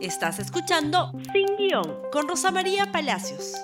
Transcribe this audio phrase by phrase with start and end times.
[0.00, 3.54] Estás escuchando Sin Guión con Rosa María Palacios.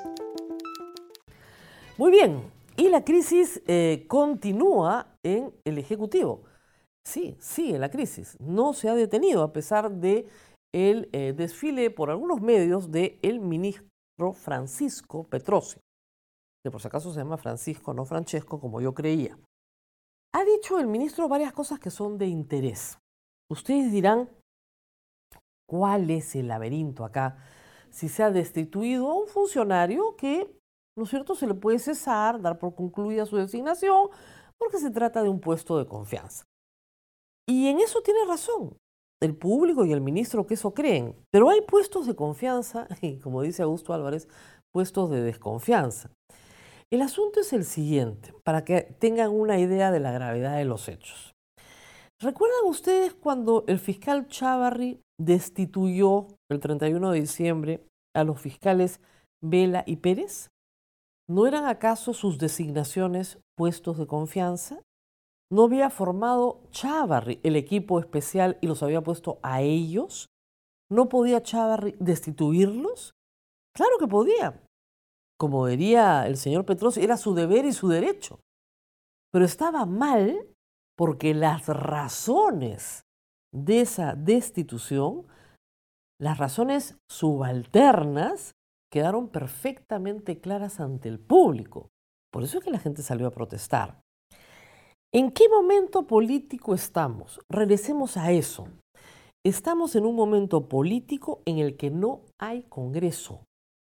[1.97, 6.43] Muy bien, y la crisis eh, continúa en el Ejecutivo.
[7.07, 8.37] Sí, sigue la crisis.
[8.41, 10.27] No se ha detenido a pesar de
[10.75, 15.79] el eh, desfile por algunos medios del el ministro Francisco Petrosi,
[16.65, 19.39] que por si acaso se llama Francisco, no Francesco, como yo creía.
[20.35, 22.99] Ha dicho el ministro varias cosas que son de interés.
[23.49, 24.29] Ustedes dirán,
[25.69, 27.37] ¿cuál es el laberinto acá?
[27.91, 30.51] Si se ha destituido a un funcionario que,
[30.97, 34.09] ¿no es cierto?, se le puede cesar, dar por concluida su designación,
[34.59, 36.45] porque se trata de un puesto de confianza.
[37.49, 38.77] Y en eso tiene razón
[39.25, 41.17] el público y el ministro que eso creen.
[41.31, 44.29] Pero hay puestos de confianza y, como dice Augusto Álvarez,
[44.73, 46.11] puestos de desconfianza.
[46.93, 50.89] El asunto es el siguiente, para que tengan una idea de la gravedad de los
[50.89, 51.34] hechos.
[52.25, 58.99] ¿Recuerdan ustedes cuando el fiscal Chavarri destituyó el 31 de diciembre a los fiscales
[59.43, 60.49] Vela y Pérez?
[61.29, 64.81] ¿No eran acaso sus designaciones puestos de confianza?
[65.53, 70.31] ¿No había formado Chavarri el equipo especial y los había puesto a ellos?
[70.91, 73.13] ¿No podía Chavarri destituirlos?
[73.77, 74.63] Claro que podía.
[75.39, 78.41] Como diría el señor Petros, era su deber y su derecho.
[79.31, 80.54] Pero estaba mal
[80.97, 83.05] porque las razones
[83.53, 85.27] de esa destitución,
[86.21, 88.55] las razones subalternas,
[88.93, 91.89] quedaron perfectamente claras ante el público.
[92.33, 94.01] Por eso es que la gente salió a protestar.
[95.13, 97.41] ¿En qué momento político estamos?
[97.49, 98.69] Regresemos a eso.
[99.45, 103.45] Estamos en un momento político en el que no hay Congreso,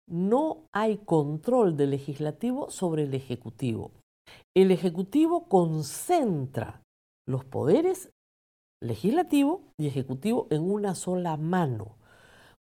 [0.07, 3.91] no hay control del legislativo sobre el Ejecutivo.
[4.55, 6.81] El Ejecutivo concentra
[7.27, 8.11] los poderes
[8.81, 11.97] legislativo y ejecutivo en una sola mano.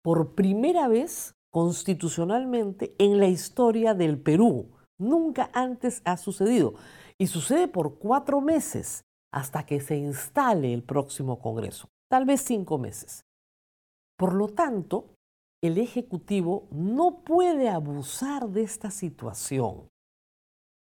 [0.04, 4.70] Por primera vez constitucionalmente en la historia del Perú.
[5.00, 6.76] Nunca antes ha sucedido.
[7.18, 9.04] Y sucede por cuatro meses
[9.34, 11.90] hasta que se instale el próximo Congreso.
[12.10, 13.26] Tal vez cinco meses.
[14.18, 15.14] Por lo tanto,
[15.64, 19.88] el Ejecutivo no puede abusar de esta situación.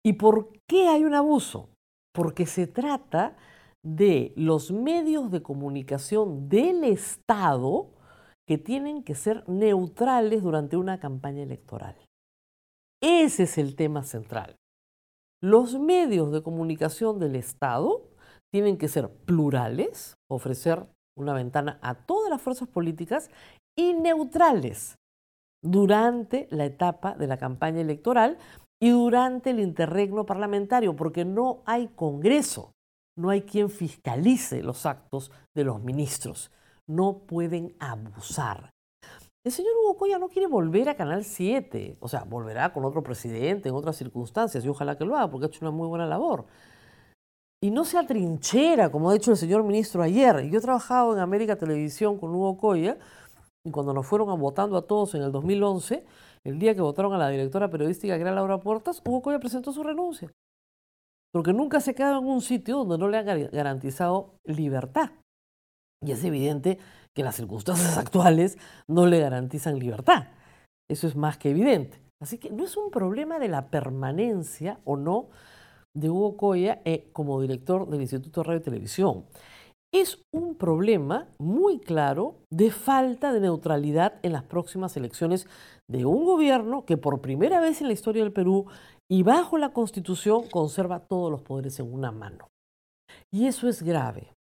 [0.06, 1.69] ¿Y por qué hay un abuso?
[2.13, 3.38] Porque se trata
[3.83, 7.89] de los medios de comunicación del Estado
[8.47, 11.95] que tienen que ser neutrales durante una campaña electoral.
[13.01, 14.55] Ese es el tema central.
[15.41, 18.09] Los medios de comunicación del Estado
[18.51, 23.29] tienen que ser plurales, ofrecer una ventana a todas las fuerzas políticas
[23.77, 24.95] y neutrales
[25.61, 28.38] durante la etapa de la campaña electoral
[28.81, 32.72] y durante el interregno parlamentario, porque no hay Congreso
[33.16, 36.51] no hay quien fiscalice los actos de los ministros.
[36.88, 38.72] No pueden abusar.
[39.46, 43.03] El señor Hugo Coya no quiere volver a Canal 7, o sea, volverá con otro
[43.03, 46.06] presidente en otras circunstancias y ojalá que lo haga porque ha hecho una muy buena
[46.06, 46.46] labor.
[47.62, 50.50] Y no se atrinchera, como ha dicho el señor ministro ayer.
[50.50, 52.97] Yo he trabajado en América Televisión con Hugo Coya
[53.66, 56.06] y cuando nos fueron votando a todos en el 2011,
[56.45, 59.72] el día que votaron a la directora periodística que era Laura Puertas, Hugo Coya presentó
[59.72, 60.30] su renuncia
[61.33, 65.11] porque nunca se queda en un sitio donde no le han garantizado libertad.
[66.05, 66.77] Y es evidente
[67.16, 68.57] que las circunstancias actuales
[68.88, 70.27] no le garantizan libertad.
[70.89, 71.99] Eso es más que evidente.
[72.21, 75.29] Así que no es un problema de la permanencia o no
[75.95, 79.25] de Hugo Coya eh, como director del Instituto de Radio y Televisión.
[79.94, 85.47] Es un problema muy claro de falta de neutralidad en las próximas elecciones
[85.88, 88.65] de un gobierno que por primera vez en la historia del Perú
[89.13, 92.50] y bajo la Constitución conserva todos los poderes en una mano.
[93.31, 94.34] Y eso es grave.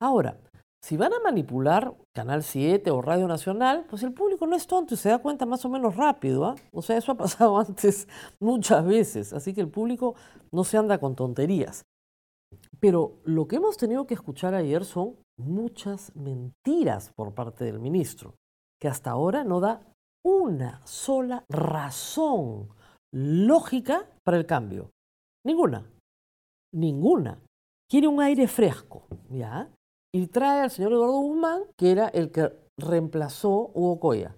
[0.00, 0.40] Ahora,
[0.82, 4.94] si van a manipular Canal 7 o Radio Nacional, pues el público no es tonto
[4.94, 6.44] y se da cuenta más o menos rápido.
[6.44, 6.56] ¿ah?
[6.72, 8.08] O sea, eso ha pasado antes
[8.40, 10.16] muchas veces, así que el público
[10.50, 11.84] no se anda con tonterías.
[12.80, 18.34] Pero lo que hemos tenido que escuchar ayer son muchas mentiras por parte del ministro,
[18.80, 19.82] que hasta ahora no da
[20.24, 22.70] una sola razón
[23.12, 24.90] lógica para el cambio.
[25.44, 25.86] Ninguna.
[26.72, 27.40] Ninguna.
[27.88, 29.68] Quiere un aire fresco, ¿ya?
[30.12, 34.36] Y trae al señor Eduardo Guzmán, que era el que reemplazó Hugo Coya.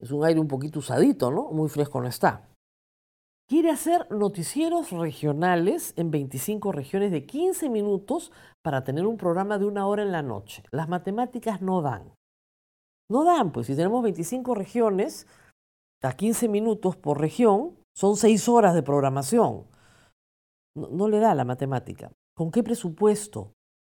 [0.00, 1.50] Es un aire un poquito usadito, ¿no?
[1.52, 2.48] Muy fresco no está.
[3.48, 8.32] Quiere hacer noticieros regionales en 25 regiones de 15 minutos
[8.62, 10.64] para tener un programa de una hora en la noche.
[10.72, 12.12] Las matemáticas no dan.
[13.08, 15.28] No dan, pues si tenemos 25 regiones
[16.02, 19.64] a 15 minutos por región, son seis horas de programación.
[20.74, 22.12] No, le da la matemática.
[22.36, 23.52] ¿Con qué presupuesto?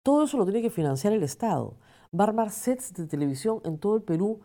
[0.05, 1.77] Todo eso lo tiene que financiar el Estado.
[2.17, 4.41] Va a armar sets de televisión en todo el Perú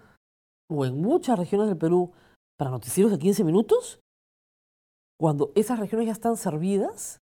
[0.71, 2.13] o en muchas regiones del Perú
[2.59, 4.01] para noticieros de 15 minutos,
[5.19, 7.21] cuando esas regiones ya están servidas,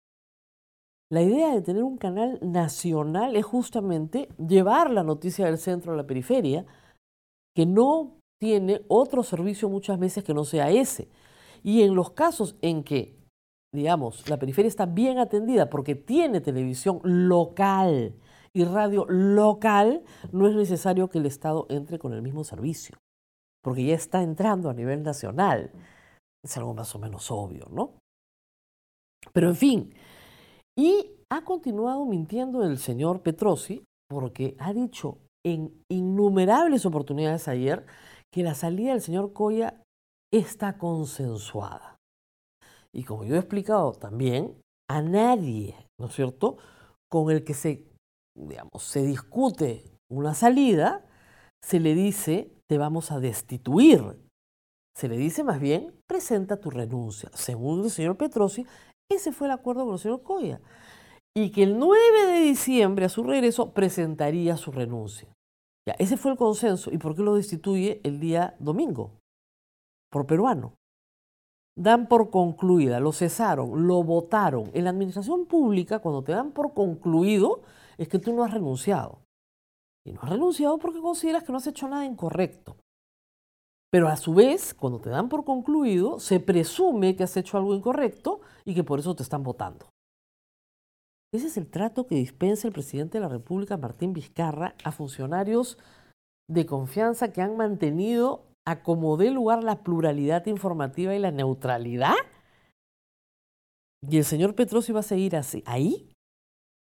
[1.11, 5.95] la idea de tener un canal nacional es justamente llevar la noticia del centro a
[5.95, 6.65] la periferia,
[7.55, 11.07] que no tiene otro servicio muchas veces que no sea ese.
[11.65, 13.17] Y en los casos en que,
[13.73, 18.13] digamos, la periferia está bien atendida porque tiene televisión local
[18.53, 22.99] y radio local, no es necesario que el Estado entre con el mismo servicio,
[23.63, 25.71] porque ya está entrando a nivel nacional.
[26.43, 27.93] Es algo más o menos obvio, ¿no?
[29.33, 29.93] Pero en fin,
[30.77, 37.87] y ha continuado mintiendo el señor Petrosi porque ha dicho en innumerables oportunidades ayer
[38.31, 39.81] que la salida del señor Coya
[40.31, 41.97] está consensuada.
[42.93, 46.57] Y como yo he explicado también, a nadie, ¿no es cierto?,
[47.09, 47.87] con el que se,
[48.35, 51.05] digamos, se discute una salida,
[51.63, 54.01] se le dice, te vamos a destituir.
[54.95, 57.29] Se le dice más bien, presenta tu renuncia.
[57.33, 58.65] Según el señor Petrosi,
[59.11, 60.61] ese fue el acuerdo con el señor Coya.
[61.35, 65.27] Y que el 9 de diciembre, a su regreso, presentaría su renuncia.
[65.87, 66.91] Ya, ese fue el consenso.
[66.91, 69.19] ¿Y por qué lo destituye el día domingo?
[70.15, 70.77] Por peruano.
[71.75, 74.71] Dan por concluida, lo cesaron, lo votaron.
[74.73, 77.63] En la administración pública, cuando te dan por concluido,
[77.97, 79.19] es que tú no has renunciado.
[80.05, 82.77] Y no has renunciado porque consideras que no has hecho nada incorrecto.
[83.91, 87.75] Pero a su vez, cuando te dan por concluido, se presume que has hecho algo
[87.75, 89.89] incorrecto y que por eso te están votando.
[91.33, 95.77] Ese es el trato que dispensa el presidente de la República, Martín Vizcarra, a funcionarios
[96.49, 102.15] de confianza que han mantenido a como dé lugar la pluralidad informativa y la neutralidad.
[104.07, 106.11] Y el señor Petrosi va a seguir así, ahí.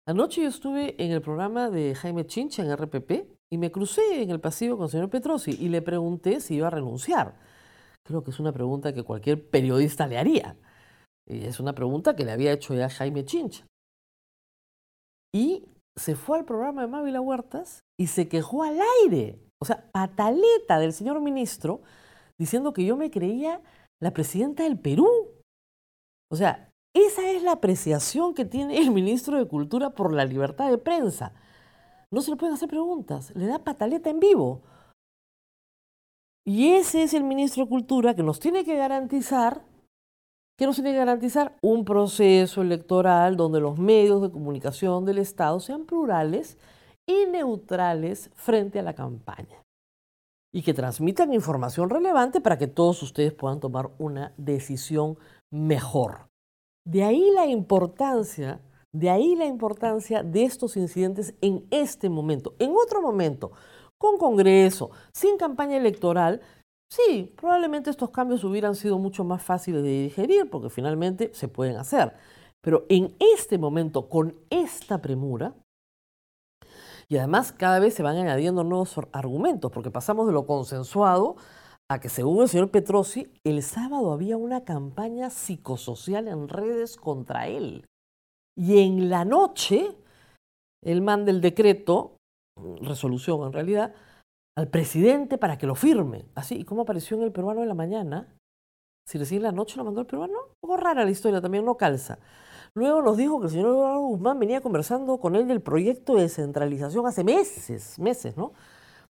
[0.06, 4.30] Anoche yo estuve en el programa de Jaime Chincha en RPP y me crucé en
[4.30, 7.38] el pasillo con el señor Petrosi y le pregunté si iba a renunciar.
[8.04, 10.56] Creo que es una pregunta que cualquier periodista le haría.
[11.26, 13.66] Y es una pregunta que le había hecho ya Jaime Chincha.
[15.32, 15.64] Y
[15.96, 19.38] se fue al programa de Mávila Huertas y se quejó al aire.
[19.64, 21.80] O sea, pataleta del señor ministro
[22.36, 23.62] diciendo que yo me creía
[23.98, 25.08] la presidenta del Perú.
[26.30, 30.68] O sea, esa es la apreciación que tiene el ministro de Cultura por la libertad
[30.68, 31.32] de prensa.
[32.10, 34.60] No se le pueden hacer preguntas, le da pataleta en vivo.
[36.44, 39.62] Y ese es el ministro de Cultura que nos tiene que garantizar
[40.58, 45.58] que nos tiene que garantizar un proceso electoral donde los medios de comunicación del Estado
[45.58, 46.58] sean plurales
[47.06, 49.62] y neutrales frente a la campaña
[50.52, 55.18] y que transmitan información relevante para que todos ustedes puedan tomar una decisión
[55.52, 56.28] mejor.
[56.86, 58.60] De ahí la importancia,
[58.92, 62.54] de ahí la importancia de estos incidentes en este momento.
[62.58, 63.52] En otro momento,
[63.98, 66.40] con Congreso, sin campaña electoral,
[66.94, 71.76] Sí, probablemente estos cambios hubieran sido mucho más fáciles de digerir porque finalmente se pueden
[71.76, 72.14] hacer.
[72.60, 75.54] Pero en este momento, con esta premura,
[77.14, 81.36] y además cada vez se van añadiendo nuevos argumentos, porque pasamos de lo consensuado
[81.88, 87.46] a que según el señor Petrosi, el sábado había una campaña psicosocial en redes contra
[87.46, 87.86] él.
[88.56, 89.96] Y en la noche,
[90.82, 92.16] él manda el decreto,
[92.80, 93.94] resolución en realidad,
[94.58, 96.24] al presidente para que lo firme.
[96.34, 98.26] Así, ¿y cómo apareció en el peruano de la mañana?
[99.06, 102.18] Si recién la noche lo mandó el peruano, poco rara la historia, también no calza.
[102.76, 106.22] Luego nos dijo que el señor Eduardo Guzmán venía conversando con él del proyecto de
[106.22, 108.52] descentralización hace meses, meses, ¿no?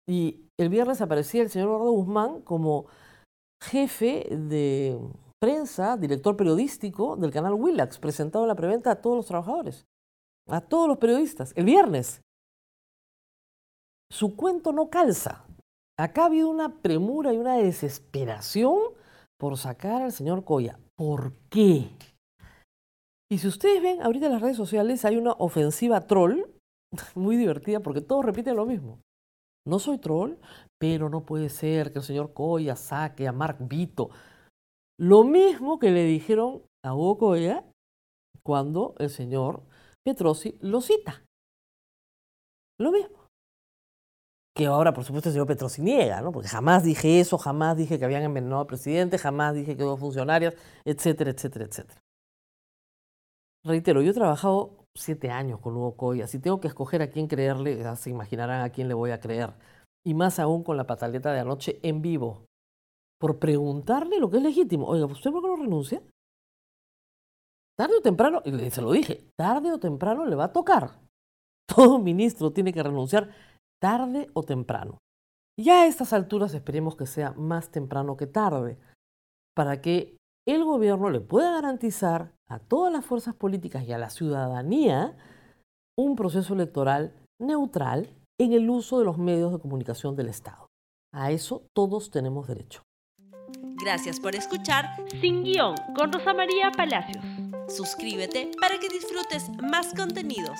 [0.09, 2.87] Y el viernes aparecía el señor Eduardo Guzmán como
[3.63, 4.99] jefe de
[5.41, 9.85] prensa, director periodístico del canal Willax, presentado en la preventa a todos los trabajadores,
[10.49, 12.21] a todos los periodistas, el viernes
[14.15, 15.45] su cuento no calza.
[15.99, 18.79] Acá ha habido una premura y una desesperación
[19.39, 20.79] por sacar al señor Coya.
[20.97, 21.91] ¿Por qué?
[23.31, 26.45] Y si ustedes ven ahorita en las redes sociales hay una ofensiva troll
[27.15, 29.01] muy divertida porque todos repiten lo mismo.
[29.67, 30.35] No soy troll,
[30.79, 34.11] pero no puede ser que el señor Coya saque a Mark Vito.
[34.99, 37.65] Lo mismo que le dijeron a Hugo Coya
[38.43, 39.63] cuando el señor
[40.05, 41.25] Petrosi lo cita.
[42.79, 43.25] Lo mismo
[44.55, 46.31] que ahora, por supuesto, el señor Petrosi niega, ¿no?
[46.31, 49.99] Porque jamás dije eso, jamás dije que habían envenenado al presidente, jamás dije que dos
[49.99, 50.55] funcionarios,
[50.85, 52.04] etcétera, etcétera, etcétera.
[53.65, 56.27] Reitero, yo he trabajado siete años con Hugo Coya.
[56.27, 59.21] Si tengo que escoger a quién creerle, ya se imaginarán a quién le voy a
[59.21, 59.55] creer.
[60.05, 62.45] Y más aún con la pataleta de anoche en vivo.
[63.19, 64.87] Por preguntarle lo que es legítimo.
[64.87, 66.03] Oiga, ¿usted por qué no renuncia?
[67.77, 71.01] Tarde o temprano, y se lo dije, tarde o temprano le va a tocar.
[71.67, 73.31] Todo ministro tiene que renunciar
[73.81, 74.99] tarde o temprano.
[75.59, 78.79] Ya a estas alturas esperemos que sea más temprano que tarde,
[79.55, 84.11] para que el gobierno le pueda garantizar a todas las fuerzas políticas y a la
[84.11, 85.17] ciudadanía
[85.97, 90.69] un proceso electoral neutral en el uso de los medios de comunicación del Estado.
[91.13, 92.83] A eso todos tenemos derecho.
[93.83, 94.87] Gracias por escuchar
[95.21, 97.25] Sin Guión con Rosa María Palacios.
[97.69, 100.59] Suscríbete para que disfrutes más contenidos.